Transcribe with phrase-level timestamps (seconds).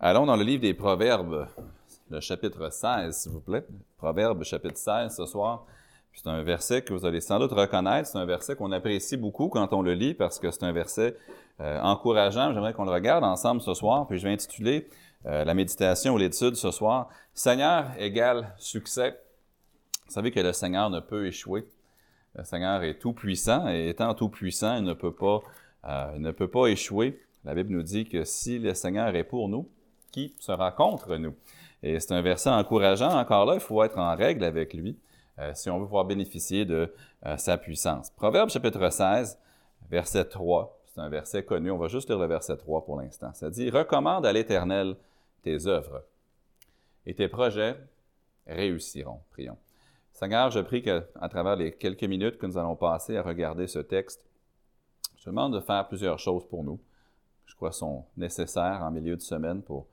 [0.00, 1.48] Allons dans le livre des Proverbes,
[2.08, 3.66] le chapitre 16, s'il vous plaît.
[3.96, 5.66] Proverbes, chapitre 16, ce soir.
[6.12, 8.08] C'est un verset que vous allez sans doute reconnaître.
[8.08, 11.16] C'est un verset qu'on apprécie beaucoup quand on le lit parce que c'est un verset
[11.58, 12.52] euh, encourageant.
[12.54, 14.06] J'aimerais qu'on le regarde ensemble ce soir.
[14.06, 14.88] Puis je vais intituler
[15.26, 19.20] euh, la méditation ou l'étude ce soir Seigneur égale succès.
[20.06, 21.66] Vous savez que le Seigneur ne peut échouer.
[22.36, 25.40] Le Seigneur est tout puissant et étant tout puissant, il ne peut pas,
[25.88, 27.20] euh, il ne peut pas échouer.
[27.44, 29.68] La Bible nous dit que si le Seigneur est pour nous,
[30.10, 31.34] qui sera contre nous?
[31.82, 33.16] Et c'est un verset encourageant.
[33.18, 34.98] Encore là, il faut être en règle avec lui
[35.38, 36.92] euh, si on veut pouvoir bénéficier de
[37.26, 38.10] euh, sa puissance.
[38.10, 39.38] Proverbe chapitre 16,
[39.90, 40.78] verset 3.
[40.86, 41.70] C'est un verset connu.
[41.70, 43.32] On va juste lire le verset 3 pour l'instant.
[43.34, 44.96] Ça dit Recommande à l'Éternel
[45.42, 46.02] tes œuvres
[47.06, 47.76] et tes projets
[48.46, 49.20] réussiront.
[49.30, 49.56] Prions.
[50.12, 53.78] Seigneur, je prie qu'à travers les quelques minutes que nous allons passer à regarder ce
[53.78, 54.26] texte,
[55.16, 56.80] je te demande de faire plusieurs choses pour nous.
[57.46, 59.86] Je crois sont nécessaires en milieu de semaine pour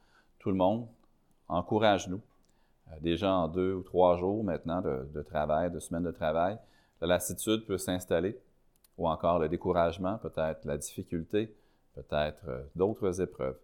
[0.45, 0.87] tout le monde.
[1.47, 2.21] Encourage-nous.
[2.91, 6.55] Euh, déjà en deux ou trois jours maintenant de, travail, de semaines de travail,
[7.01, 8.37] la lassitude peut s'installer,
[8.99, 11.51] ou encore le découragement, peut-être la difficulté,
[11.95, 13.57] peut-être euh, d'autres épreuves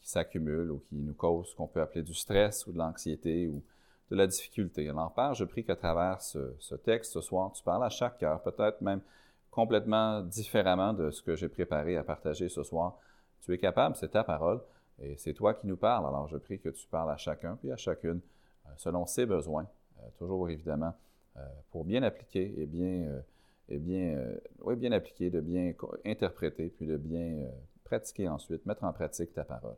[0.00, 3.48] qui s'accumulent ou qui nous causent ce qu'on peut appeler du stress ou de l'anxiété
[3.48, 3.62] ou
[4.10, 4.88] de la difficulté.
[4.88, 8.16] Alors, Père, je prie qu'à travers ce, ce, texte ce soir, tu parles à chaque
[8.16, 9.02] cœur, peut-être même
[9.50, 12.96] complètement différemment de ce que j'ai préparé à partager ce soir.
[13.42, 14.62] Tu es capable, c'est ta parole,
[15.00, 16.06] et c'est toi qui nous parles.
[16.06, 18.20] Alors, je prie que tu parles à chacun puis à chacune
[18.66, 19.66] euh, selon ses besoins,
[19.98, 20.94] euh, toujours évidemment,
[21.36, 21.40] euh,
[21.70, 23.22] pour bien appliquer et bien,
[23.68, 24.18] et bien,
[24.60, 25.72] oui, bien appliquer, de bien
[26.04, 27.48] interpréter, puis de bien
[27.84, 29.76] pratiquer ensuite, mettre en pratique ta parole.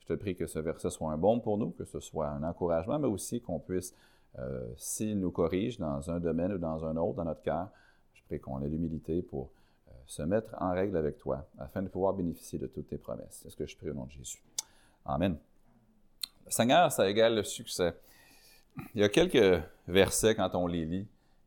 [0.00, 2.42] Je te prie que ce verset soit un bon pour nous, que ce soit un
[2.42, 3.94] encouragement, mais aussi qu'on puisse,
[4.76, 7.68] s'il nous corrige dans un domaine ou dans un autre, dans notre cœur,
[8.14, 9.50] je prie qu'on ait l'humilité pour
[10.08, 13.40] se mettre en règle avec toi afin de pouvoir bénéficier de toutes tes promesses.
[13.42, 14.42] C'est ce que je prie au nom de Jésus?
[15.04, 15.36] Amen.
[16.46, 17.94] Le Seigneur, ça égale le succès.
[18.94, 21.06] Il y a quelques versets, quand on les lit,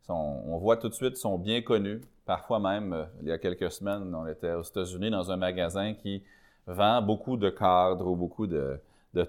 [0.10, 2.02] on voit tout de suite, sont bien connus.
[2.26, 5.94] Parfois même, euh, il y a quelques semaines, on était aux États-Unis dans un magasin
[5.94, 6.24] qui
[6.68, 8.80] vend beaucoup de cadres ou beaucoup de,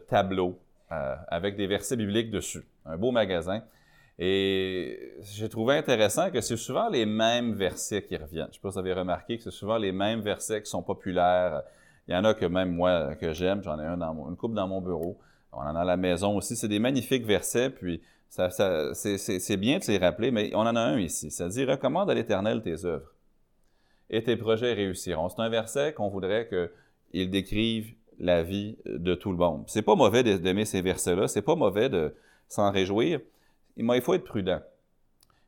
[0.08, 0.58] tableaux
[0.90, 2.66] euh, avec des versets bibliques dessus.
[2.84, 3.62] Un beau magasin.
[4.18, 8.46] Et j'ai trouvé intéressant que c'est souvent les mêmes versets qui reviennent.
[8.46, 10.70] Je ne sais pas si vous avez remarqué que c'est souvent les mêmes versets qui
[10.70, 11.62] sont populaires.
[12.06, 13.62] Il y en a que même moi, que j'aime.
[13.62, 15.18] J'en ai un dans une coupe dans mon bureau.
[15.52, 16.56] On en a à la maison aussi.
[16.56, 18.48] C'est des magnifiques versets, puis ça,
[18.94, 21.30] c'est bien de les rappeler, mais on en a un ici.
[21.30, 23.12] Ça dit Recommande à l'Éternel tes œuvres,
[24.08, 25.28] et tes projets réussiront.
[25.28, 29.64] C'est un verset qu'on voudrait qu'il décrive la vie de tout le monde.
[29.66, 32.14] C'est pas mauvais d'aimer ces versets-là, c'est pas mauvais de
[32.48, 33.20] s'en réjouir,
[33.76, 34.60] il faut être prudent.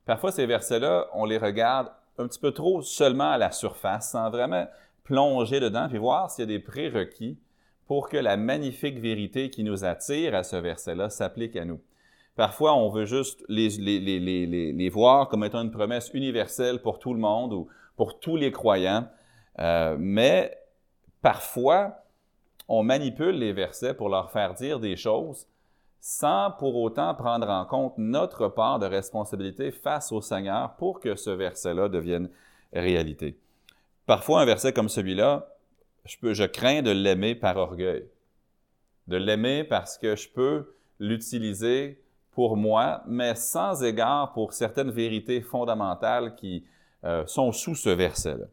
[0.07, 4.31] Parfois, ces versets-là, on les regarde un petit peu trop seulement à la surface, sans
[4.31, 4.67] vraiment
[5.03, 7.39] plonger dedans, puis voir s'il y a des prérequis
[7.87, 11.81] pour que la magnifique vérité qui nous attire à ce verset-là s'applique à nous.
[12.37, 17.53] Parfois, on veut juste les, voir comme étant une promesse universelle pour tout le monde
[17.53, 19.07] ou pour tous les croyants,
[19.61, 20.57] euh, mais
[21.23, 22.05] parfois,
[22.67, 25.47] on manipule les versets pour leur faire dire des choses
[26.07, 31.17] sans pour autant prendre en compte notre part de responsabilité face au Seigneur pour que
[31.17, 32.29] ce verset-là devienne
[32.75, 33.39] réalité.
[34.05, 35.49] Parfois, un verset comme celui-là
[36.05, 38.05] je, crains de l'aimer par orgueil.
[39.09, 45.41] De l'aimer parce que je peux l'utiliser pour moi, mais sans égard pour certaines vérités
[45.41, 46.67] fondamentales qui
[47.05, 48.45] euh, sont sous ce verset-là.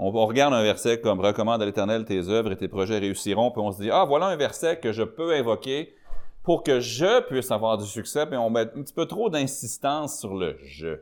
[0.00, 3.60] On, regarde un verset comme Recommande à l'Éternel tes œuvres et tes projets réussiront, puis
[3.60, 5.94] on se dit Ah, voilà un verset que je peux invoquer
[6.50, 10.18] pour que je puisse avoir du succès, puis on met un petit peu trop d'insistance
[10.18, 10.98] sur le je.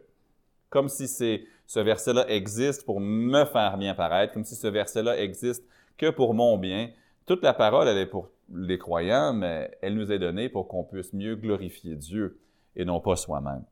[0.69, 5.65] Comme si ce verset-là existe pour me faire bien paraître, comme si ce verset-là existe
[5.97, 6.91] que pour mon bien.
[7.25, 10.85] Toute la parole, elle est pour les croyants, mais elle nous est donnée pour qu'on
[10.85, 12.39] puisse mieux glorifier Dieu
[12.77, 13.65] et non pas soi-même.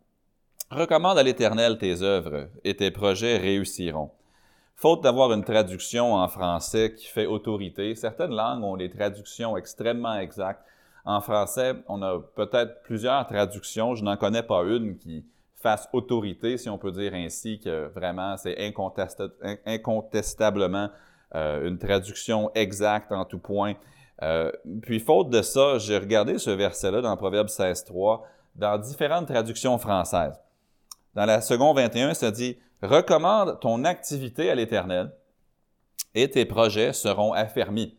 [0.71, 4.13] Recommande à l'Éternel tes œuvres et tes projets réussiront.
[4.77, 10.17] Faute d'avoir une traduction en français qui fait autorité, certaines langues ont des traductions extrêmement
[10.17, 10.63] exactes.
[11.07, 13.95] En français, on a peut-être plusieurs traductions.
[13.95, 15.25] Je n'en connais pas une qui
[15.55, 18.57] fasse autorité, si on peut dire ainsi, que vraiment c'est
[19.67, 20.91] incontestablement
[21.35, 23.75] euh, une traduction exacte en tout point.
[24.23, 24.51] Euh,
[24.83, 28.23] puis, faute de ça, j'ai regardé ce verset-là dans Proverbe 16.3
[28.55, 30.41] dans différentes traductions françaises.
[31.15, 35.13] Dans la seconde 21, ça dit Recommande ton activité à l'Éternel
[36.15, 37.97] et tes projets seront affermis.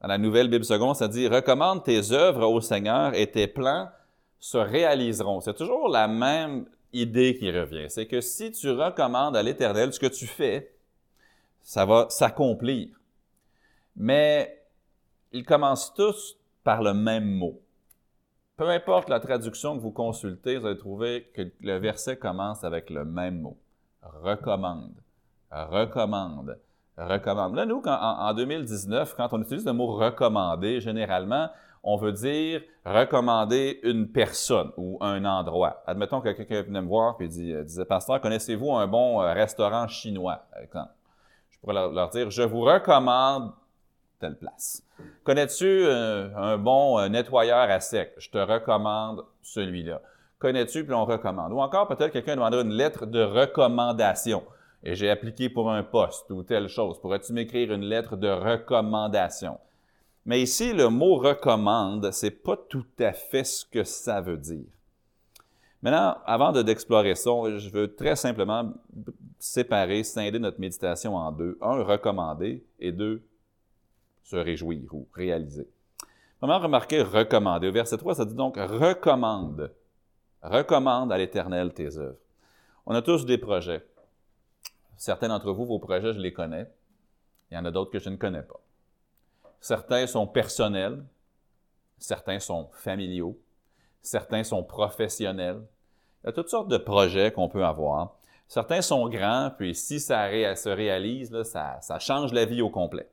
[0.00, 3.90] Dans la nouvelle Bible seconde, ça dit Recommande tes œuvres au Seigneur et tes plans
[4.38, 5.40] se réaliseront.
[5.40, 7.86] C'est toujours la même idée qui revient.
[7.88, 10.74] C'est que si tu recommandes à l'Éternel ce que tu fais,
[11.62, 12.88] ça va s'accomplir.
[13.96, 14.62] Mais
[15.32, 17.60] ils commencent tous par le même mot.
[18.56, 22.90] Peu importe la traduction que vous consultez, vous allez trouver que le verset commence avec
[22.90, 23.56] le même mot.
[24.02, 25.02] Recommande,
[25.50, 26.58] recommande,
[27.00, 27.54] recommande.
[27.54, 31.48] Là, nous, en, 2019, quand on utilise le mot recommander, généralement,
[31.82, 35.82] on veut dire recommander une personne ou un endroit.
[35.86, 39.32] Admettons que quelqu'un venait me voir et dit, euh, disait, Pasteur, connaissez-vous un bon euh,
[39.32, 40.44] restaurant chinois?
[41.50, 43.52] Je pourrais leur dire, je vous recommande
[44.20, 44.82] telle place.
[45.24, 48.12] Connais-tu euh, un bon euh, nettoyeur à sec?
[48.18, 50.00] Je te recommande celui-là.
[50.38, 51.52] Connais-tu, puis on recommande.
[51.52, 54.42] Ou encore, peut-être quelqu'un demandera une lettre de recommandation.
[54.82, 56.98] Et j'ai appliqué pour un poste ou telle chose.
[57.00, 59.58] Pourrais-tu m'écrire une lettre de recommandation?
[60.24, 64.66] Mais ici, le mot recommande, c'est pas tout à fait ce que ça veut dire.
[65.82, 68.72] Maintenant, avant d'explorer ça, je veux très simplement
[69.38, 71.58] séparer, scinder notre méditation en deux.
[71.62, 73.22] Un, recommander, et deux,
[74.22, 75.66] se réjouir ou réaliser.
[76.38, 77.68] Comment remarquer recommander?
[77.68, 79.72] Au verset 3, ça dit donc recommande.
[80.42, 82.18] Recommande à l'Éternel tes œuvres.
[82.86, 83.82] On a tous des projets.
[85.00, 86.70] Certains d'entre vous, vos projets, je les connais.
[87.50, 88.60] Il y en a d'autres que je ne connais pas.
[89.58, 91.02] Certains sont personnels,
[91.96, 93.40] certains sont familiaux,
[94.02, 95.62] certains sont professionnels.
[96.22, 98.18] Il y a toutes sortes de projets qu'on peut avoir.
[98.46, 103.08] Certains sont grands, puis si ça se réalise, ça change la vie au complet.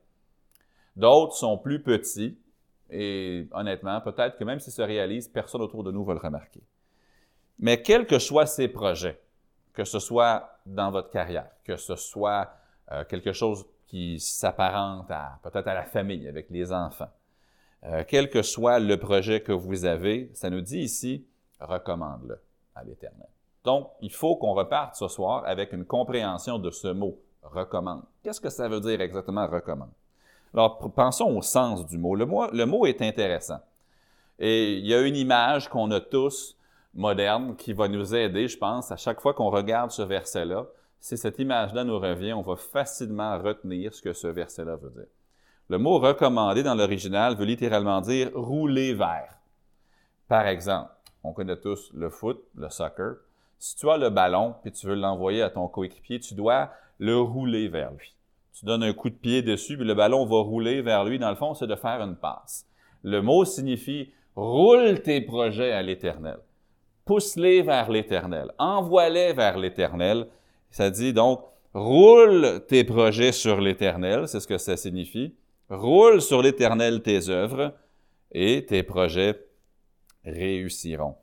[0.94, 2.38] D'autres sont plus petits
[2.90, 6.60] et honnêtement, peut-être que même s'ils se réalisent, personne autour de nous va le remarquer.
[7.58, 9.18] Mais quels que soient ces projets,
[9.72, 12.50] que ce soit dans votre carrière, que ce soit
[12.92, 17.10] euh, quelque chose qui s'apparente à peut-être à la famille avec les enfants,
[17.84, 21.26] euh, quel que soit le projet que vous avez, ça nous dit ici,
[21.60, 22.40] recommande-le
[22.74, 23.28] à l'Éternel.
[23.64, 28.02] Donc, il faut qu'on reparte ce soir avec une compréhension de ce mot, recommande.
[28.22, 29.90] Qu'est-ce que ça veut dire exactement recommande?
[30.54, 32.14] Alors, pensons au sens du mot.
[32.14, 32.86] Le, mot.
[32.86, 33.60] est intéressant.
[34.38, 36.56] Et il y a une image qu'on a tous
[36.94, 40.66] moderne qui va nous aider, je pense, à chaque fois qu'on regarde ce verset-là.
[41.00, 45.10] Si cette image-là nous revient, on va facilement retenir ce que ce verset-là veut dire.
[45.68, 49.38] Le mot recommandé dans l'original veut littéralement dire rouler vers.
[50.26, 50.90] Par exemple,
[51.22, 53.16] on connaît tous le foot, le soccer.
[53.58, 57.18] Si tu as le ballon et tu veux l'envoyer à ton coéquipier, tu dois le
[57.18, 58.14] rouler vers lui
[58.58, 61.18] tu donnes un coup de pied dessus, puis le ballon va rouler vers lui.
[61.20, 62.66] Dans le fond, c'est de faire une passe.
[63.04, 66.38] Le mot signifie roule tes projets à l'Éternel.
[67.08, 68.52] Pousse-les vers l'Éternel.
[68.58, 70.26] Envoie-les vers l'Éternel.
[70.70, 75.34] Ça dit donc, roule tes projets sur l'Éternel, c'est ce que ça signifie.
[75.70, 77.72] Roule sur l'Éternel tes œuvres
[78.30, 79.42] et tes projets
[80.22, 81.14] réussiront.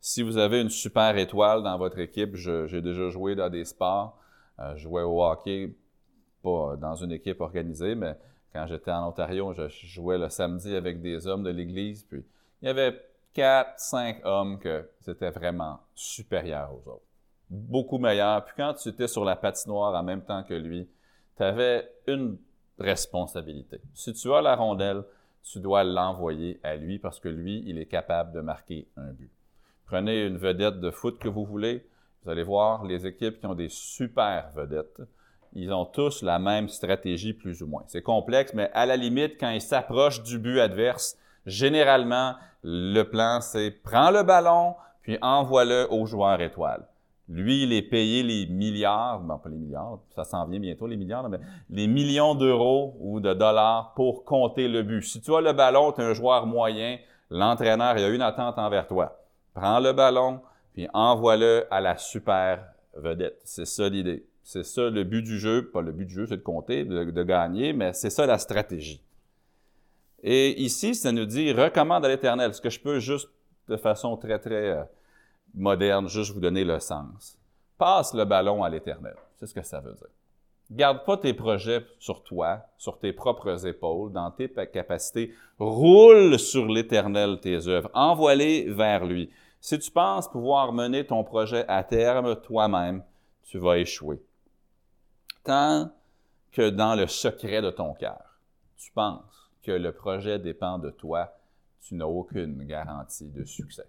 [0.00, 4.18] Si vous avez une super étoile dans votre équipe, j'ai déjà joué dans des sports,
[4.58, 5.72] euh, je jouais au hockey
[6.42, 8.16] pas dans une équipe organisée, mais
[8.52, 12.24] quand j'étais en Ontario, je jouais le samedi avec des hommes de l'Église, puis
[12.60, 13.00] il y avait
[13.38, 17.06] quatre, cinq hommes que c'était vraiment supérieur aux autres.
[17.48, 18.44] Beaucoup meilleur.
[18.44, 20.88] Puis quand tu étais sur la patinoire en même temps que lui,
[21.36, 22.36] tu avais une
[22.80, 23.80] responsabilité.
[23.94, 25.04] Si tu as la rondelle,
[25.44, 29.30] tu dois l'envoyer à lui parce que lui, il est capable de marquer un but.
[29.86, 31.86] Prenez une vedette de foot que vous voulez,
[32.24, 35.00] vous allez voir les équipes qui ont des super vedettes
[35.54, 37.82] ils ont tous la même stratégie plus ou moins.
[37.86, 41.16] C'est complexe, mais à la limite, quand ils s'approchent du but adverse,
[41.48, 46.86] généralement, le plan, c'est prends le ballon, puis envoie-le au joueur étoile.
[47.28, 50.96] Lui, il est payé les milliards, non pas les milliards, ça s'en vient bientôt les
[50.96, 55.02] milliards, mais les millions d'euros ou de dollars pour compter le but.
[55.02, 58.58] Si tu as le ballon, tu es un joueur moyen, l'entraîneur il a une attente
[58.58, 59.18] envers toi.
[59.52, 60.40] Prends le ballon,
[60.72, 62.64] puis envoie-le à la super
[62.94, 63.40] vedette.
[63.44, 64.24] C'est ça l'idée.
[64.42, 65.70] C'est ça le but du jeu.
[65.70, 69.02] Pas le but du jeu, c'est de compter, de, gagner, mais c'est ça la stratégie.
[70.22, 72.54] Et ici, ça nous dit recommande à l'Éternel.
[72.54, 73.28] Ce que je peux juste
[73.68, 74.82] de façon très, très euh,
[75.54, 77.38] moderne, juste vous donner le sens.
[77.76, 79.14] Passe le ballon à l'Éternel.
[79.36, 80.08] C'est ce que ça veut dire.
[80.70, 85.32] Garde pas tes projets sur toi, sur tes propres épaules, dans tes capacités.
[85.58, 87.90] Roule sur l'Éternel tes œuvres.
[87.94, 89.30] Envoie-les vers lui.
[89.60, 93.02] Si tu penses pouvoir mener ton projet à terme toi-même,
[93.44, 94.20] tu vas échouer
[95.48, 95.90] tant
[96.52, 98.38] que dans le secret de ton cœur,
[98.76, 99.37] tu penses
[99.72, 101.36] le projet dépend de toi,
[101.80, 103.88] tu n'as aucune garantie de succès.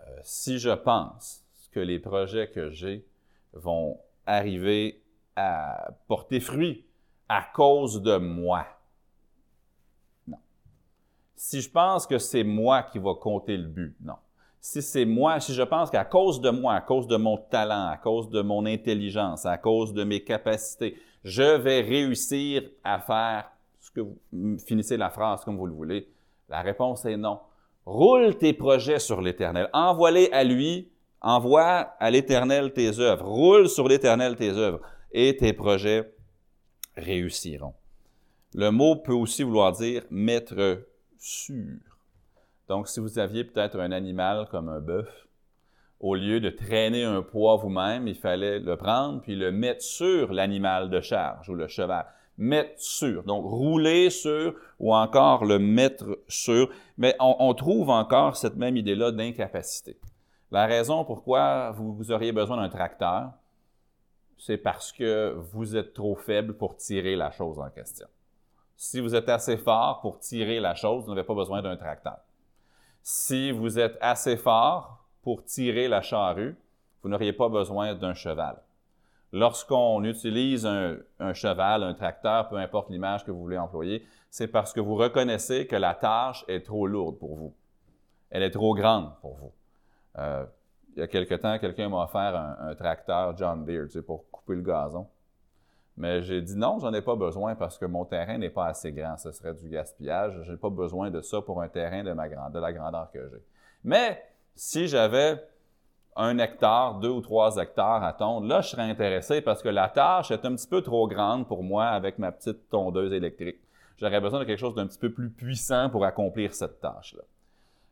[0.00, 3.04] Euh, si je pense que les projets que j'ai
[3.52, 5.02] vont arriver
[5.36, 6.84] à porter fruit
[7.28, 8.66] à cause de moi,
[10.26, 10.38] non.
[11.34, 14.16] Si je pense que c'est moi qui va compter le but, non
[14.64, 17.88] si c'est moi, si je pense qu'à cause de moi, à cause de mon talent,
[17.88, 23.50] à cause de mon intelligence, à cause de mes capacités, je vais réussir à faire
[23.94, 26.08] que vous finissez la phrase comme vous le voulez,
[26.48, 27.40] La réponse est non.
[27.86, 29.68] Roule tes projets sur l'Éternel.
[29.72, 30.90] Envoie-les à lui.
[31.20, 33.24] Envoie à l'Éternel tes œuvres.
[33.26, 36.12] Roule sur l'Éternel tes œuvres et tes projets
[36.96, 37.74] réussiront.
[38.54, 40.86] Le mot peut aussi vouloir dire mettre
[41.18, 41.78] sûr.
[42.68, 45.08] Donc, si vous aviez peut-être un animal comme un bœuf,
[46.00, 50.32] au lieu de traîner un poids vous-même, il fallait le prendre puis le mettre sur
[50.32, 52.06] l'animal de charge ou le cheval.
[52.36, 53.22] Mettre sur.
[53.22, 56.68] Donc, rouler sur ou encore le mettre sur.
[56.98, 59.96] Mais on, trouve encore cette même idée-là d'incapacité.
[60.50, 63.30] La raison pourquoi vous auriez besoin d'un tracteur,
[64.38, 68.06] c'est parce que vous êtes trop faible pour tirer la chose en question.
[68.76, 72.18] Si vous êtes assez fort pour tirer la chose, vous n'avez pas besoin d'un tracteur.
[73.02, 76.56] Si vous êtes assez fort pour tirer la charrue,
[77.02, 78.56] vous n'auriez pas besoin d'un cheval.
[79.34, 84.72] Lorsqu'on utilise un, cheval, un tracteur, peu importe l'image que vous voulez employer, c'est parce
[84.72, 87.52] que vous reconnaissez que la tâche est trop lourde pour vous.
[88.30, 89.52] Elle est trop grande pour vous.
[90.18, 90.46] Euh,
[90.94, 94.62] il y a quelque temps, quelqu'un m'a offert un, tracteur John Deere pour couper le
[94.62, 95.08] gazon.
[95.96, 98.92] Mais j'ai dit non, j'en ai pas besoin parce que mon terrain n'est pas assez
[98.92, 99.16] grand.
[99.16, 100.42] Ce serait du gaspillage.
[100.44, 103.42] Je n'ai pas besoin de ça pour un terrain de la grandeur que j'ai.
[103.82, 104.22] Mais
[104.54, 105.42] si j'avais
[106.16, 109.88] un hectare, deux ou trois hectares à tondre, là, je serais intéressé parce que la
[109.88, 113.58] tâche est un petit peu trop grande pour moi avec ma petite tondeuse électrique.
[113.98, 117.22] J'aurais besoin de quelque chose d'un petit peu plus puissant pour accomplir cette tâche-là.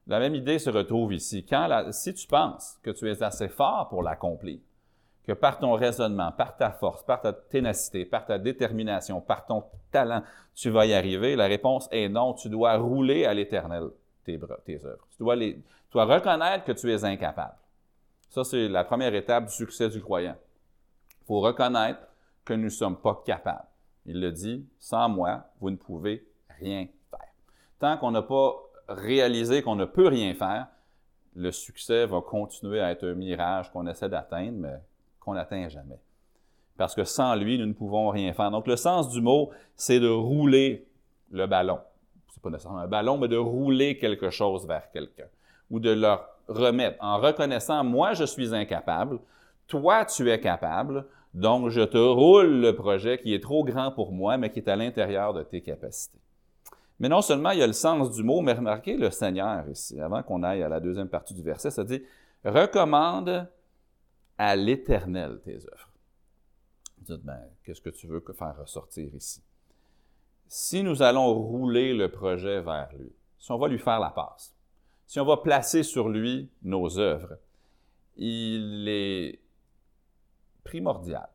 [0.07, 1.47] La même idée se retrouve ici.
[1.91, 4.59] Si tu penses que tu es assez fort pour l'accomplir,
[5.25, 9.63] que par ton raisonnement, par ta force, par ta ténacité, par ta détermination, par ton
[9.93, 10.23] talent,
[10.55, 12.35] tu vas y arriver, la réponse est non.
[12.35, 13.91] Tu dois rouler à l'éternel
[14.25, 15.07] tes, tes œuvres.
[15.17, 15.23] Tu
[15.93, 17.55] dois reconnaître que tu es incapable.
[18.33, 20.37] Ça, c'est la première étape du succès du croyant.
[21.21, 22.01] Il faut reconnaître
[22.47, 23.69] que nous ne sommes pas capables.
[24.07, 26.27] Il le dit, sans moi, vous ne pouvez
[26.59, 27.29] rien faire.
[27.79, 28.55] Tant qu'on n'a pas
[28.89, 30.69] réalisé qu'on ne peut rien faire,
[31.37, 34.79] le succès va continuer à être un mirage qu'on essaie d'atteindre, mais
[35.21, 36.01] qu'on n'atteint jamais.
[36.79, 38.51] Parce que sans lui, nous ne pouvons rien faire.
[38.51, 40.89] Donc, le sens du mot, c'est de rouler
[41.31, 41.81] le ballon.
[42.33, 45.29] C'est pas nécessairement un ballon, mais de rouler quelque chose vers quelqu'un.
[45.71, 49.19] Ou de leur remettre en reconnaissant, moi, je suis incapable,
[49.67, 54.13] toi, tu es capable, donc je te roule le projet qui est trop grand pour
[54.13, 56.19] moi, mais qui est à l'intérieur de tes capacités.
[57.01, 60.01] Mais non seulement il y a le sens du mot, mais remarquez le Seigneur ici,
[60.01, 62.03] avant qu'on aille à la deuxième partie du verset, ça dit
[62.45, 63.49] recommande
[64.39, 65.91] à l'Éternel tes œuvres.
[66.99, 69.43] Vous dites, ben, qu'est-ce que tu veux faire ressortir ici?
[70.47, 74.52] Si nous allons rouler le projet vers lui, si on va lui faire la passe,
[75.13, 77.37] si on va placer sur lui nos œuvres,
[78.17, 79.41] il est
[80.65, 81.29] primordial,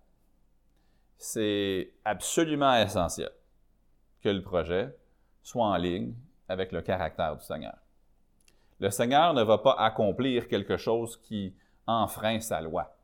[1.19, 3.29] c'est absolument essentiel
[4.24, 4.98] que le projet
[5.43, 6.15] soit en ligne
[6.50, 7.77] avec le caractère du Seigneur.
[8.79, 11.53] Le Seigneur ne va pas accomplir quelque chose qui
[11.86, 12.98] enfreint sa loi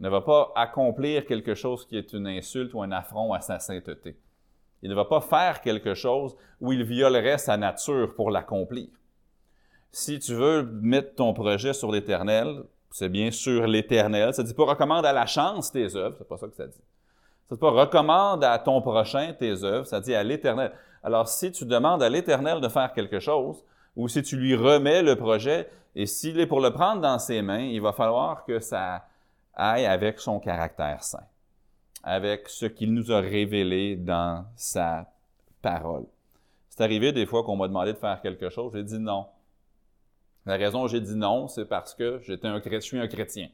[0.00, 3.58] ne va pas accomplir quelque chose qui est une insulte ou un affront à sa
[3.58, 4.18] sainteté.
[4.80, 8.88] Il ne va pas faire quelque chose où il violerait sa nature pour l'accomplir.
[9.92, 14.32] Si tu veux mettre ton projet sur l'Éternel, c'est bien sûr l'Éternel.
[14.32, 16.66] Ça ne dit pas recommande à la chance tes œuvres, c'est pas ça que ça
[16.66, 16.80] dit.
[17.48, 20.72] Ça dit pas recommande à ton prochain tes œuvres, ça dit à l'Éternel.
[21.02, 23.62] Alors si tu demandes à l'Éternel de faire quelque chose,
[23.94, 27.42] ou si tu lui remets le projet, et s'il est pour le prendre dans ses
[27.42, 29.04] mains, il va falloir que ça,
[29.54, 31.26] aille avec son caractère saint,
[32.02, 35.06] avec ce qu'il nous a révélé dans sa
[35.60, 36.06] parole.
[36.70, 39.26] C'est arrivé des fois qu'on m'a demandé de faire quelque chose, j'ai dit non.
[40.46, 43.48] La raison j'ai dit non, c'est parce que j'étais un, je suis un chrétien.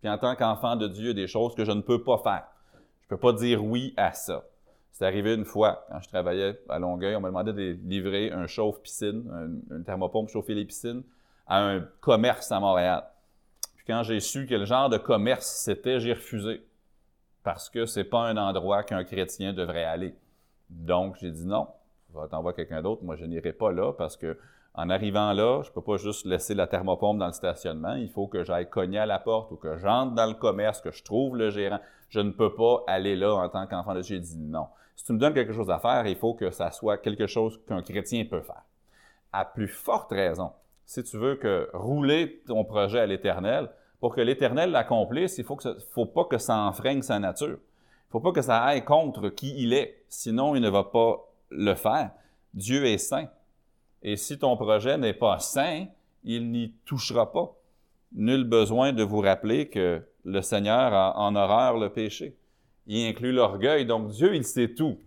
[0.00, 2.02] Puis en tant qu'enfant de Dieu, il y a des choses que je ne peux
[2.02, 2.44] pas faire.
[2.74, 4.44] Je ne peux pas dire oui à ça.
[4.92, 8.46] C'est arrivé une fois, quand je travaillais à Longueuil, on m'a demandé de livrer un
[8.46, 11.02] chauffe-piscine, une thermopompe chauffer les piscines,
[11.46, 13.04] à un commerce à Montréal
[13.86, 16.64] quand j'ai su quel genre de commerce c'était, j'ai refusé.
[17.42, 20.14] Parce que c'est pas un endroit qu'un chrétien devrait aller.
[20.70, 21.68] Donc, j'ai dit non,
[22.30, 23.04] t'envoie quelqu'un d'autre.
[23.04, 24.38] Moi, je n'irai pas là parce que
[24.74, 27.94] en arrivant là, je peux pas juste laisser la thermopompe dans le stationnement.
[27.94, 30.90] Il faut que j'aille cogner à la porte ou que j'entre dans le commerce, que
[30.90, 31.78] je trouve le gérant.
[32.08, 34.16] Je ne peux pas aller là en tant qu'enfant de Dieu.
[34.16, 34.66] J'ai dit non.
[34.96, 37.60] Si tu me donnes quelque chose à faire, il faut que ça soit quelque chose
[37.68, 38.62] qu'un chrétien peut faire.
[39.32, 40.52] À plus forte raison,
[40.86, 45.56] si tu veux que rouler ton projet à l'Éternel, pour que l'Éternel l'accomplisse, il faut,
[45.56, 47.48] que faut pas que ça enfreigne sa nature.
[47.48, 50.84] Il ne faut pas que ça aille contre qui il est, sinon il ne va
[50.84, 52.10] pas le faire.
[52.52, 53.28] Dieu est saint.
[54.04, 55.86] Et si ton projet n'est pas saint,
[56.24, 57.56] il n'y touchera pas.
[58.12, 62.36] Nul besoin de vous rappeler que le Seigneur a en horreur le péché.
[62.86, 63.86] Il inclut l'orgueil.
[63.86, 64.98] Donc Dieu, il sait tout.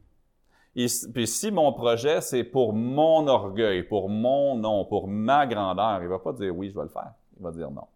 [0.76, 6.10] puis si mon projet, c'est pour mon orgueil, pour mon nom, pour ma grandeur, il
[6.10, 7.14] va pas dire oui, je vais le faire.
[7.40, 7.88] Il va dire non.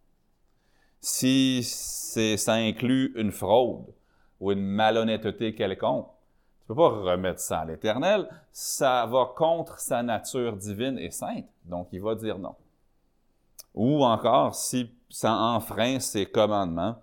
[1.00, 3.86] Si ça inclut une fraude
[4.40, 6.08] ou une malhonnêteté quelconque,
[6.72, 8.30] tu peux pas remettre ça à l'Éternel.
[8.54, 11.46] Ça va contre sa nature divine et sainte.
[11.66, 12.56] Donc, il va dire non.
[13.74, 16.96] Ou encore, si ça enfreint ses commandements,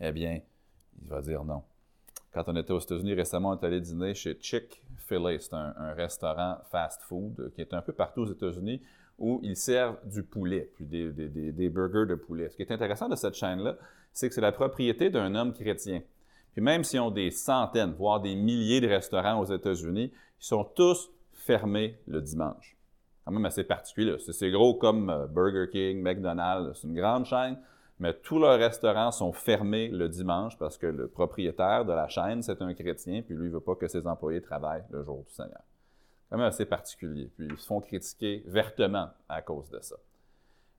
[0.00, 0.40] eh bien,
[1.00, 1.62] il va dire non.
[2.34, 5.38] Quand on était aux États-Unis récemment, on est allé dîner chez Chick-fil-A.
[5.38, 8.82] C'est un, restaurant fast-food qui est un peu partout aux États-Unis
[9.18, 12.50] où ils servent du poulet, puis des, des, burgers de poulet.
[12.50, 13.76] Ce qui est intéressant de cette chaîne-là,
[14.12, 16.02] c'est que c'est la propriété d'un homme chrétien.
[16.52, 20.64] Puis même s'ils ont des centaines, voire des milliers de restaurants aux États-Unis, ils sont
[20.64, 22.76] tous fermés le dimanche.
[23.24, 24.16] Quand même assez particulier.
[24.18, 27.58] C'est gros comme euh, Burger King, McDonald's, c'est une grande chaîne,
[27.98, 32.42] mais tous leurs restaurants sont fermés le dimanche parce que le propriétaire de la chaîne,
[32.42, 35.22] c'est un chrétien, puis lui, il ne veut pas que ses employés travaillent le jour
[35.24, 35.62] du Seigneur.
[36.28, 37.30] Quand même assez particulier.
[37.36, 39.96] Puis ils se font critiquer vertement à cause de ça.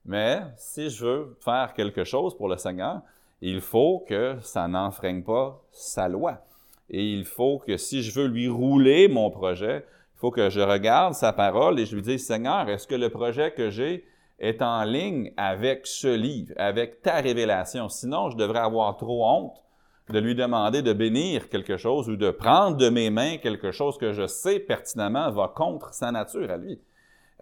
[0.04, 3.00] Mais si je veux faire quelque chose pour le Seigneur,
[3.46, 6.46] il faut que ça n'enfreigne pas sa loi.
[6.88, 9.84] Et il faut que si je veux lui rouler mon projet,
[10.14, 13.10] il faut que je regarde sa parole et je lui dise, Seigneur, est-ce que le
[13.10, 14.06] projet que j'ai
[14.38, 17.90] est en ligne avec ce livre, avec ta révélation?
[17.90, 19.62] Sinon, je devrais avoir trop honte
[20.08, 23.98] de lui demander de bénir quelque chose ou de prendre de mes mains quelque chose
[23.98, 26.80] que je sais pertinemment va contre sa nature à lui.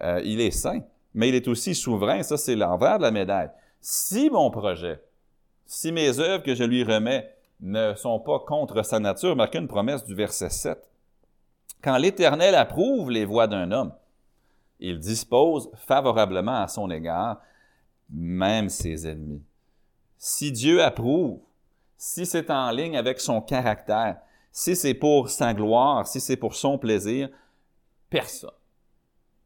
[0.01, 0.81] Euh, il est saint,
[1.13, 2.23] mais il est aussi souverain.
[2.23, 3.51] Ça, c'est l'envers de la médaille.
[3.79, 4.99] Si mon projet,
[5.65, 9.67] si mes œuvres que je lui remets ne sont pas contre sa nature, marque une
[9.67, 10.77] promesse du verset 7.
[11.81, 13.93] Quand l'Éternel approuve les voies d'un homme,
[14.79, 17.41] il dispose favorablement à son égard
[18.09, 19.43] même ses ennemis.
[20.17, 21.39] Si Dieu approuve,
[21.97, 24.17] si c'est en ligne avec son caractère,
[24.51, 27.29] si c'est pour sa gloire, si c'est pour son plaisir,
[28.09, 28.51] personne,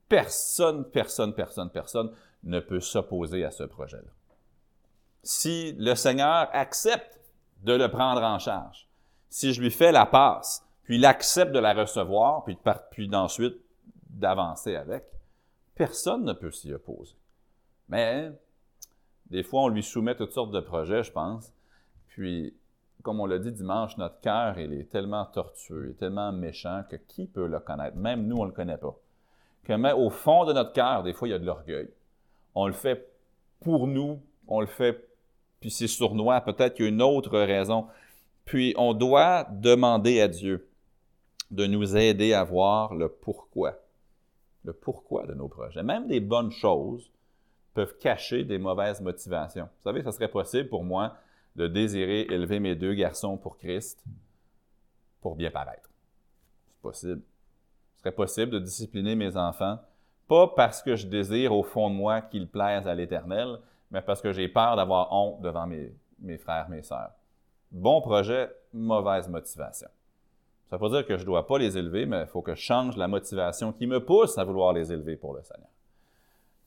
[0.09, 2.11] personne, personne, personne, personne
[2.43, 4.11] ne peut s'opposer à ce projet-là.
[5.27, 7.19] Si le Seigneur accepte
[7.63, 8.87] de le prendre en charge,
[9.29, 12.57] si je lui fais la passe, puis il accepte de la recevoir, puis,
[12.91, 13.57] puis d'ensuite
[14.09, 15.03] d'avancer avec,
[15.75, 17.17] personne ne peut s'y opposer.
[17.89, 18.31] Mais
[19.29, 21.51] des fois, on lui soumet toutes sortes de projets, je pense.
[22.07, 22.55] Puis,
[23.03, 26.95] comme on l'a dit dimanche, notre cœur, il est tellement tortueux, il tellement méchant que
[26.95, 27.97] qui peut le connaître?
[27.97, 28.95] Même nous, on ne le connaît pas.
[29.65, 31.89] Que au fond de notre cœur, des fois, il y a de l'orgueil.
[32.55, 33.11] On le fait
[33.59, 35.06] pour nous, on le fait,
[35.59, 37.87] puis c'est sournois, peut-être qu'il y a une autre raison.
[38.45, 40.67] Puis, on doit demander à Dieu
[41.51, 43.75] de nous aider à voir le pourquoi.
[44.63, 45.83] Le pourquoi de nos projets.
[45.83, 47.09] Même des bonnes choses
[47.73, 49.65] peuvent cacher des mauvaises motivations.
[49.65, 51.15] Vous savez, ça serait possible pour moi
[51.55, 54.03] de désirer élever mes deux garçons pour Christ
[55.21, 55.89] pour bien paraître.
[56.67, 57.21] C'est possible.
[57.95, 59.79] Ce serait possible de discipliner mes enfants,
[60.27, 63.59] pas parce que je désire au fond de moi qu'ils plaisent à l'Éternel,
[63.91, 67.11] mais parce que j'ai peur d'avoir honte devant mes, mes frères, mes sœurs.
[67.71, 69.89] Bon projet, mauvaise motivation.
[70.69, 72.41] Ça ne veut pas dire que je ne dois pas les élever, mais il faut
[72.41, 75.69] que je change la motivation qui me pousse à vouloir les élever pour le Seigneur.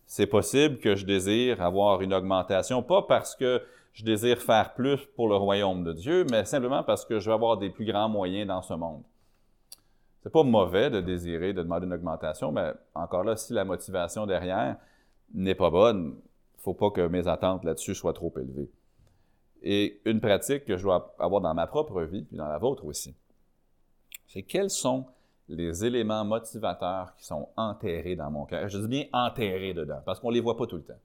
[0.06, 5.04] C'est possible que je désire avoir une augmentation, pas parce que je désire faire plus
[5.16, 8.08] pour le royaume de Dieu, mais simplement parce que je veux avoir des plus grands
[8.08, 9.02] moyens dans ce monde.
[10.22, 14.26] C'est pas mauvais de désirer, de demander une augmentation, mais encore là, si la motivation
[14.26, 14.76] derrière
[15.34, 16.16] n'est pas bonne,
[16.60, 18.70] faut pas que mes attentes là-dessus soient trop élevées.
[19.62, 22.84] Et une pratique que je dois avoir dans ma propre vie, puis dans la vôtre
[22.84, 23.14] aussi,
[24.26, 25.06] c'est quels sont
[25.48, 28.68] les éléments motivateurs qui sont enterrés dans mon cœur?
[28.68, 31.00] Je dis bien enterrés dedans, parce qu'on ne les voit pas tout le temps.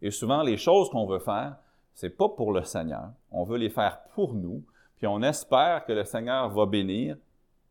[0.00, 1.56] Et souvent, les choses qu'on veut faire,
[1.94, 3.10] c'est pas pour le Seigneur.
[3.30, 4.64] On veut les faire pour nous,
[4.96, 7.16] puis on espère que le Seigneur va bénir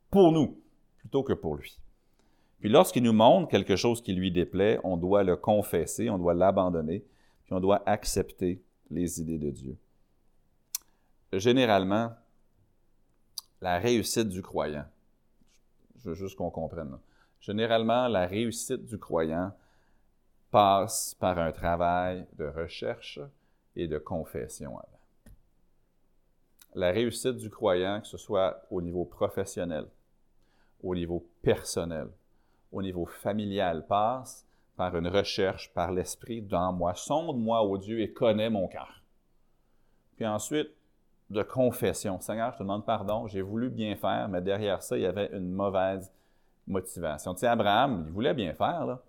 [0.09, 0.57] pour nous,
[0.97, 1.77] plutôt que pour lui.
[2.59, 6.33] Puis lorsqu'il nous montre quelque chose qui lui déplaît, on doit le confesser, on doit
[6.33, 7.03] l'abandonner,
[7.54, 9.78] on doit accepter les idées de Dieu.
[11.32, 12.13] Généralement,
[13.62, 14.86] la réussite du croyant.
[15.98, 16.98] Je veux juste qu'on comprenne.
[17.39, 19.52] Généralement, la réussite du croyant
[20.52, 23.20] passe par un travail de recherche
[23.76, 24.78] et de confession.
[26.76, 29.88] La réussite du croyant, que ce soit au niveau professionnel,
[30.82, 32.10] au niveau personnel,
[32.72, 36.93] au niveau familial, passe par une recherche par l'Esprit dans moi.
[36.95, 39.03] Sonde-moi, ô Dieu, et connais mon cœur.
[40.15, 40.69] Puis ensuite,
[41.29, 42.19] de confession.
[42.21, 45.29] Seigneur, je te demande pardon, j'ai voulu bien faire, mais derrière ça, il y avait
[45.33, 46.12] une mauvaise
[46.67, 47.33] motivation.
[47.33, 49.01] Tu sais, Abraham, il voulait bien faire, là.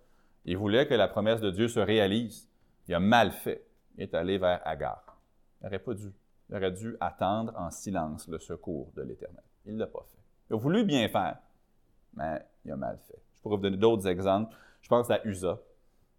[0.47, 2.49] Il voulait que la promesse de Dieu se réalise.
[2.87, 3.67] Il a mal fait.
[3.97, 5.19] Il est allé vers Agar.
[5.61, 6.13] Il n'aurait pas dû.
[6.51, 9.43] Il aurait dû attendre en silence le secours de l'Éternel.
[9.65, 10.23] Il ne l'a pas fait.
[10.51, 11.39] Il a voulu bien faire,
[12.15, 13.19] mais il a mal fait.
[13.37, 14.55] Je pourrais vous donner d'autres exemples.
[14.85, 15.59] Je pense à USA.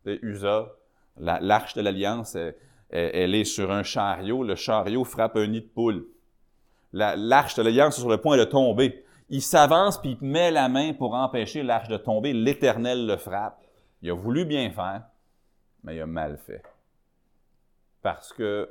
[0.07, 0.75] USA,
[1.17, 2.35] l'arche de l'Alliance,
[2.89, 4.43] elle, est sur un chariot.
[4.43, 6.07] Le chariot frappe un nid de poule.
[6.91, 9.05] L'arche de l'Alliance est sur le point de tomber.
[9.29, 12.33] Il s'avance puis il met la main pour empêcher l'arche de tomber.
[12.33, 13.61] L'Éternel le frappe.
[14.01, 15.03] Il a voulu bien faire,
[15.83, 16.63] mais il a mal fait.
[18.01, 18.67] Parce que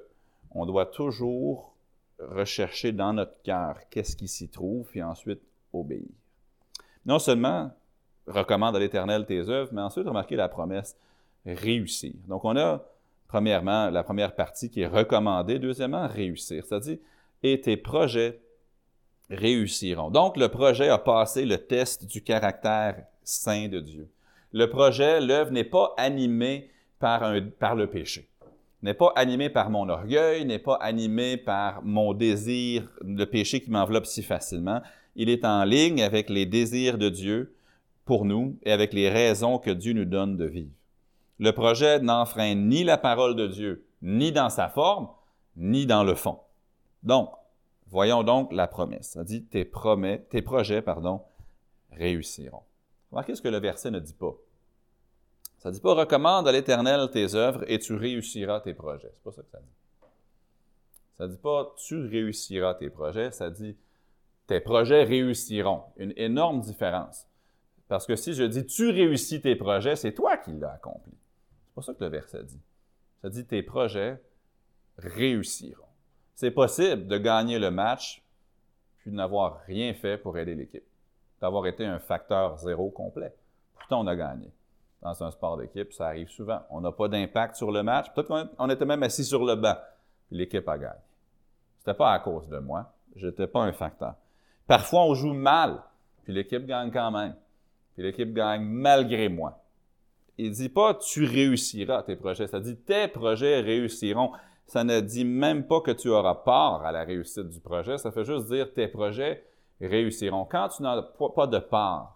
[0.50, 1.72] on doit toujours
[2.18, 6.10] rechercher dans notre cœur qu'est-ce qui s'y trouve, puis ensuite obéir.
[7.06, 7.70] Non seulement
[8.26, 10.96] recommande à l'Éternel tes œuvres, mais ensuite remarquez la promesse
[11.44, 12.14] réussir.
[12.28, 12.84] Donc on a
[13.28, 16.98] premièrement la première partie qui est recommandée, deuxièmement réussir, c'est-à-dire
[17.42, 18.40] et tes projets
[19.30, 20.10] réussiront.
[20.10, 24.08] Donc le projet a passé le test du caractère saint de Dieu.
[24.52, 28.28] Le projet, l'œuvre n'est pas animée par, par le péché
[28.84, 33.70] n'est pas animé par mon orgueil, n'est pas animé par mon désir, le péché qui
[33.70, 34.82] m'enveloppe si facilement.
[35.16, 37.54] Il est en ligne avec les désirs de Dieu
[38.04, 40.72] pour nous et avec les raisons que Dieu nous donne de vivre.
[41.38, 45.08] Le projet n'enfreint ni la parole de Dieu, ni dans sa forme,
[45.56, 46.38] ni dans le fond.
[47.02, 47.30] Donc,
[47.88, 49.10] voyons donc la promesse.
[49.10, 49.70] Ça dit tes,
[50.30, 51.22] tes projets pardon,
[51.92, 52.62] réussiront.
[53.10, 54.34] Remarquez ce que le verset ne dit pas.
[55.58, 59.10] Ça ne dit pas recommande à l'Éternel tes œuvres et tu réussiras tes projets.
[59.14, 60.08] C'est pas ça que ça dit.
[61.16, 63.76] Ça ne dit pas tu réussiras tes projets, ça dit
[64.46, 65.82] tes projets réussiront.
[65.96, 67.26] Une énorme différence.
[67.88, 71.12] Parce que si je dis tu réussis tes projets, c'est toi qui l'as accompli.
[71.66, 72.60] C'est pas ça que le verset dit.
[73.22, 74.20] Ça dit tes projets
[74.98, 75.82] réussiront.
[76.34, 78.22] C'est possible de gagner le match
[78.98, 80.84] puis de n'avoir rien fait pour aider l'équipe,
[81.40, 83.34] d'avoir été un facteur zéro complet.
[83.74, 84.50] Pourtant, on a gagné
[85.02, 86.60] dans un sport d'équipe, ça arrive souvent.
[86.70, 88.06] On n'a pas d'impact sur le match.
[88.14, 89.76] Peut-être qu'on était même assis sur le banc,
[90.30, 91.00] l'équipe a gagné.
[91.78, 92.90] C'était pas à cause de moi.
[93.14, 94.14] Je n'étais pas un facteur.
[94.66, 95.82] Parfois, on joue mal,
[96.22, 97.36] puis l'équipe gagne quand même.
[97.94, 99.60] Puis l'équipe gagne malgré moi.
[100.36, 104.32] Il dit pas tu réussiras tes projets, ça dit tes projets réussiront.
[104.66, 108.10] Ça ne dit même pas que tu auras part à la réussite du projet, ça
[108.10, 109.44] fait juste dire tes projets
[109.80, 110.46] réussiront.
[110.46, 112.14] Quand tu n'as pas de part,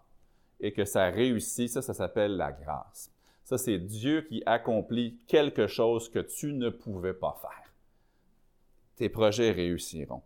[0.61, 3.13] et que ça réussit, ça, ça s'appelle la grâce.
[3.45, 7.73] Ça, c'est Dieu qui accomplit quelque chose que tu ne pouvais pas faire.
[8.97, 10.23] Tes projets réussiront.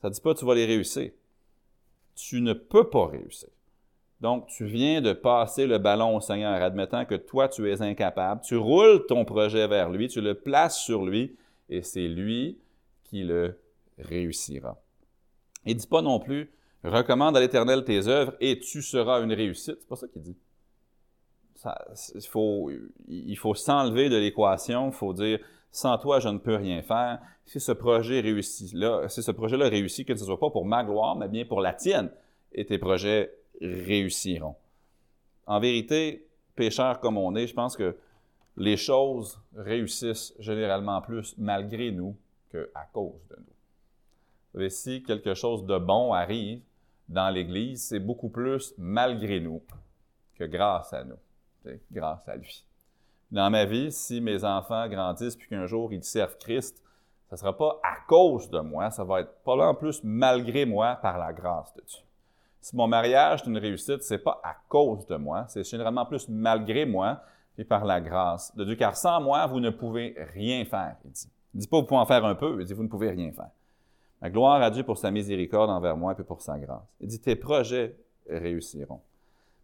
[0.00, 1.12] Ça ne dit pas tu vas les réussir.
[2.14, 3.50] Tu ne peux pas réussir.
[4.20, 8.40] Donc, tu viens de passer le ballon au Seigneur, admettant que toi, tu es incapable.
[8.42, 11.36] Tu roules ton projet vers lui, tu le places sur lui,
[11.68, 12.58] et c'est lui
[13.04, 13.58] qui le
[13.98, 14.76] réussira.
[15.64, 16.50] Il ne dit pas non plus,
[16.84, 19.76] recommande à l'Éternel tes œuvres et tu seras une réussite.
[19.80, 20.36] C'est pas ça qu'il dit.
[23.08, 27.20] il faut, s'enlever de l'équation, il faut dire sans toi, je ne peux rien faire.
[27.44, 31.16] Si ce projet réussit là, si réussit, que ce ne soit pas pour ma gloire,
[31.16, 32.10] mais bien pour la tienne,
[32.52, 34.56] et tes projets réussiront.
[35.46, 37.96] En vérité, pécheurs comme on est, je pense que
[38.56, 42.16] les choses réussissent généralement plus malgré nous
[42.50, 44.60] qu'à cause de nous.
[44.62, 46.60] Et si quelque chose de bon arrive,
[47.08, 49.62] dans l'Église, c'est beaucoup plus malgré nous
[50.34, 51.18] que grâce à nous,
[51.90, 52.64] grâce à lui.
[53.30, 56.82] Dans ma vie, si mes enfants grandissent puis qu'un jour ils servent Christ,
[57.28, 60.64] ça ne sera pas à cause de moi, ça va être pas en plus malgré
[60.64, 62.00] moi par la grâce de Dieu.
[62.60, 66.28] Si mon mariage est une réussite, c'est pas à cause de moi, c'est généralement plus
[66.28, 67.22] malgré moi
[67.56, 68.74] et par la grâce de Dieu.
[68.74, 71.30] Car sans moi, vous ne pouvez rien faire, il dit.
[71.54, 73.32] Il dit pas vous pouvez en faire un peu, il dit vous ne pouvez rien
[73.32, 73.50] faire.
[74.20, 76.82] La gloire à Dieu pour sa miséricorde envers moi et pour sa grâce.
[77.00, 77.96] Il dit, tes projets
[78.28, 79.00] réussiront.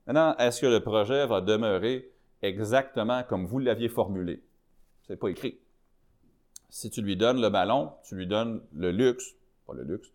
[0.07, 2.11] Maintenant, est-ce que le projet va demeurer
[2.42, 4.42] exactement comme vous l'aviez formulé?
[5.07, 5.59] C'est pas écrit.
[6.68, 9.35] Si tu lui donnes le ballon, tu lui donnes le luxe,
[9.66, 10.09] pas le luxe,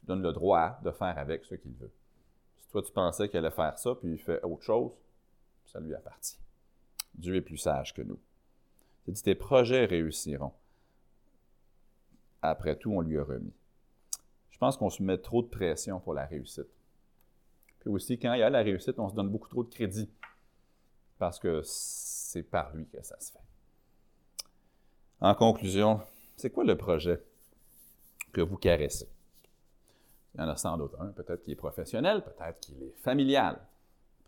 [0.00, 1.92] tu donnes le droit de faire avec ce qu'il veut.
[2.70, 4.92] Toi tu pensais qu'il allait faire ça, puis il fait autre chose,
[5.66, 6.38] ça lui appartient.
[7.14, 8.18] Dieu est plus sage que nous.
[9.06, 10.52] Il dit, tes projets réussiront.
[12.42, 13.52] Après tout, on lui a remis.
[14.50, 16.68] Je pense qu'on se met trop de pression pour la réussite.
[17.80, 20.08] Puis aussi, quand il y a la réussite, on se donne beaucoup trop de crédit
[21.18, 23.38] parce que c'est par lui que ça se fait.
[25.20, 26.00] En conclusion,
[26.36, 27.22] c'est quoi le projet
[28.32, 29.08] que vous caressez?
[30.34, 33.58] Il y en a sans doute un, peut-être qu'il est professionnel, peut-être qu'il est familial,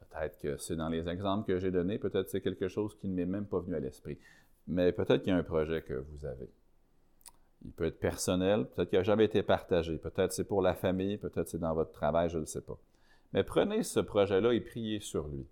[0.01, 3.15] peut-être que c'est dans les exemples que j'ai donnés, peut-être c'est quelque chose qui ne
[3.15, 4.19] m'est même pas venu à l'esprit,
[4.67, 6.51] mais peut-être qu'il y a un projet que vous avez.
[7.65, 11.19] Il peut être personnel, peut-être qu'il n'a jamais été partagé, peut-être c'est pour la famille,
[11.19, 12.77] peut-être c'est dans votre travail, je ne sais pas.
[13.33, 15.47] Mais prenez ce projet-là et priez sur lui.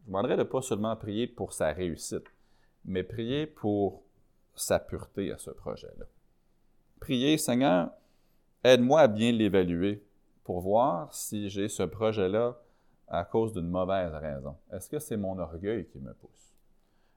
[0.00, 2.24] Je vous demanderais de pas seulement prier pour sa réussite,
[2.86, 4.02] mais prier pour
[4.54, 6.06] sa pureté à ce projet-là.
[7.00, 7.90] Priez, Seigneur,
[8.64, 10.02] aide-moi à bien l'évaluer
[10.44, 12.58] pour voir si j'ai ce projet-là
[13.06, 14.56] à cause d'une mauvaise raison.
[14.72, 16.54] Est-ce que c'est mon orgueil qui me pousse?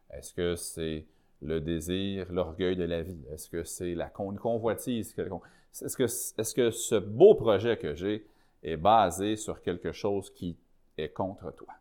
[0.09, 1.05] Est-ce que c'est
[1.41, 3.25] le désir, l'orgueil de la vie?
[3.31, 5.15] Est-ce que c'est la convoitise?
[5.17, 8.27] Est-ce que, ce beau projet que j'ai
[8.63, 10.57] est basé sur quelque chose qui
[10.97, 11.73] est contre toi?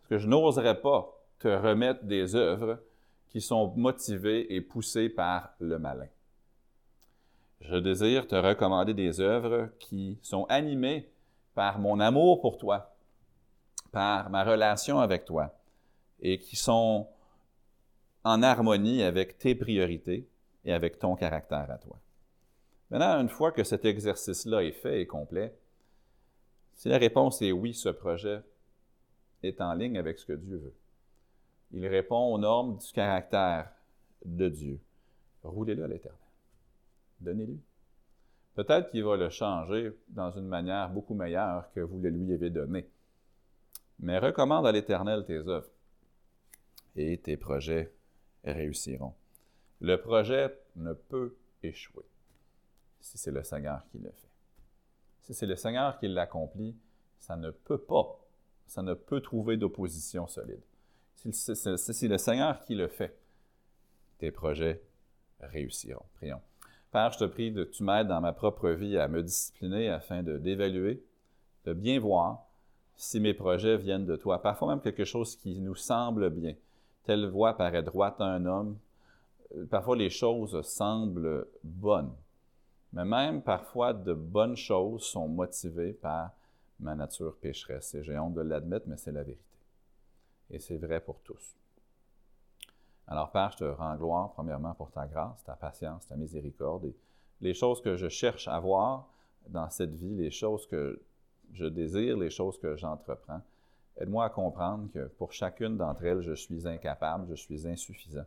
[0.00, 2.80] Est-ce que je n'oserais pas te remettre des œuvres
[3.28, 6.08] qui sont motivées et poussées par le malin?
[7.64, 11.08] Je désire te recommander des œuvres qui sont animées
[11.54, 12.94] par mon amour pour toi,
[13.90, 15.54] par ma relation avec toi,
[16.20, 17.08] et qui sont
[18.22, 20.28] en harmonie avec tes priorités
[20.66, 21.98] et avec ton caractère à toi.
[22.90, 25.54] Maintenant, une fois que cet exercice-là est fait et complet,
[26.74, 28.42] si la réponse est oui, ce projet
[29.42, 30.74] est en ligne avec ce que Dieu veut.
[31.72, 33.70] Il répond aux normes du caractère
[34.24, 34.80] de Dieu.
[35.42, 36.23] Roulez-le à l'éternel.
[37.24, 37.60] Donnez-lui.
[38.54, 42.50] Peut-être qu'il va le changer dans une manière beaucoup meilleure que vous le lui avez
[42.50, 42.88] donné.
[43.98, 45.68] Mais recommande à l'Éternel tes œuvres
[46.94, 47.92] et tes projets
[48.44, 49.14] réussiront.
[49.80, 52.04] Le projet ne peut échouer
[53.00, 54.30] si c'est le Seigneur qui le fait.
[55.22, 56.76] Si c'est le Seigneur qui l'accomplit,
[57.18, 58.18] ça ne peut pas,
[58.66, 60.62] ça ne peut trouver d'opposition solide.
[61.14, 63.16] Si c'est le Seigneur qui le fait,
[64.18, 64.82] tes projets
[65.40, 66.04] réussiront.
[66.14, 66.40] Prions.
[66.94, 70.38] Père, je te prie de tu dans ma propre vie à me discipliner afin de
[70.38, 71.02] d'évaluer,
[71.64, 72.46] de bien voir
[72.94, 74.40] si mes projets viennent de toi.
[74.40, 76.54] Parfois même quelque chose qui nous semble bien.
[77.02, 78.78] Telle voie paraît droite à un homme.
[79.56, 82.12] Euh, parfois les choses semblent bonnes.
[82.92, 86.30] Mais même parfois de bonnes choses sont motivées par
[86.78, 87.92] ma nature pécheresse.
[87.96, 89.42] Et j'ai honte de l'admettre, mais c'est la vérité.
[90.48, 91.56] Et c'est vrai pour tous.
[93.06, 96.96] Alors, Père, je te rends gloire, premièrement, pour ta grâce, ta patience, ta miséricorde et
[97.40, 99.08] les choses que je cherche à voir
[99.48, 101.02] dans cette vie, les choses que
[101.52, 103.42] je désire, les choses que j'entreprends.
[103.96, 108.24] Aide-moi à comprendre que pour chacune d'entre elles, je suis incapable, je suis insuffisant.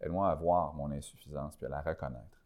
[0.00, 2.40] Aide-moi à voir mon insuffisance puis à la reconnaître.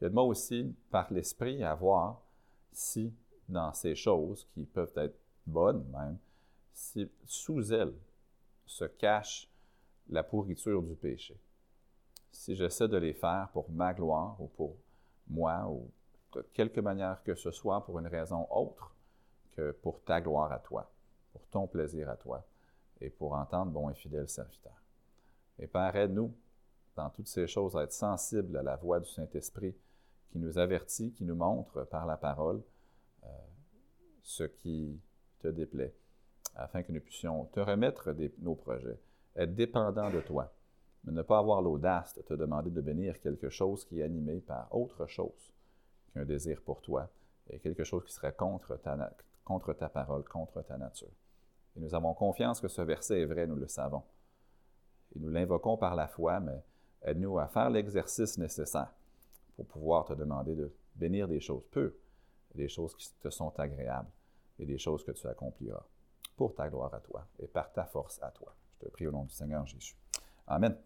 [0.00, 2.20] Aide-moi aussi, par l'Esprit, à voir
[2.72, 3.12] si
[3.48, 6.18] dans ces choses qui peuvent être bonnes même,
[6.72, 7.94] si sous elles
[8.66, 9.49] se cache
[10.10, 11.38] la pourriture du péché.
[12.32, 14.76] Si j'essaie de les faire pour ma gloire ou pour
[15.28, 15.90] moi ou
[16.34, 18.94] de quelque manière que ce soit pour une raison autre
[19.56, 20.90] que pour ta gloire à toi,
[21.32, 22.44] pour ton plaisir à toi
[23.00, 24.80] et pour entendre bon et fidèle serviteur.
[25.58, 26.32] Et Père, aide-nous
[26.96, 29.74] dans toutes ces choses à être sensibles à la voix du Saint-Esprit
[30.30, 32.62] qui nous avertit, qui nous montre par la parole
[33.24, 33.26] euh,
[34.22, 35.00] ce qui
[35.40, 35.94] te déplaît,
[36.54, 38.98] afin que nous puissions te remettre nos projets
[39.36, 40.52] être dépendant de toi,
[41.04, 44.40] mais ne pas avoir l'audace de te demander de bénir quelque chose qui est animé
[44.40, 45.52] par autre chose
[46.12, 47.08] qu'un désir pour toi
[47.48, 51.12] et quelque chose qui serait contre ta, parole, contre ta nature.
[51.76, 54.02] Et nous avons confiance que ce verset est vrai, nous le savons.
[55.14, 56.62] Et nous l'invoquons par la foi, mais
[57.02, 58.92] aide-nous à faire l'exercice nécessaire
[59.56, 61.92] pour pouvoir te demander de bénir des choses pures,
[62.54, 64.10] des choses qui te sont agréables
[64.58, 65.84] et des choses que tu accompliras
[66.36, 68.54] pour ta gloire à toi et par ta force à toi.
[68.80, 69.94] Te prie au nom du Seigneur Jésus.
[70.46, 70.76] Amen.